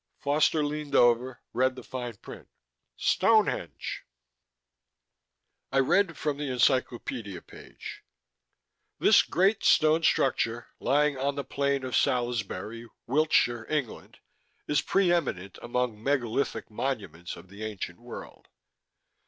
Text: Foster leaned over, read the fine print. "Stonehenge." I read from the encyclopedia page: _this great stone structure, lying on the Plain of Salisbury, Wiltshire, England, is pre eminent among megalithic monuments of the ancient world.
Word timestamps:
Foster 0.17 0.65
leaned 0.65 0.95
over, 0.95 1.41
read 1.53 1.75
the 1.75 1.83
fine 1.83 2.15
print. 2.15 2.47
"Stonehenge." 2.97 4.01
I 5.71 5.77
read 5.77 6.17
from 6.17 6.37
the 6.39 6.49
encyclopedia 6.51 7.39
page: 7.39 8.03
_this 8.99 9.29
great 9.29 9.63
stone 9.63 10.01
structure, 10.01 10.69
lying 10.79 11.19
on 11.19 11.35
the 11.35 11.43
Plain 11.43 11.83
of 11.83 11.95
Salisbury, 11.95 12.87
Wiltshire, 13.05 13.67
England, 13.69 14.17
is 14.67 14.81
pre 14.81 15.11
eminent 15.11 15.59
among 15.61 16.01
megalithic 16.01 16.71
monuments 16.71 17.35
of 17.35 17.49
the 17.49 17.63
ancient 17.63 17.99
world. 17.99 18.47